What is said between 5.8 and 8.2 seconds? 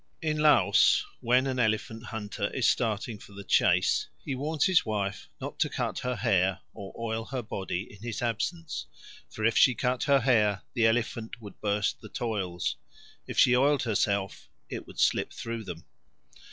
her hair or oil her body in his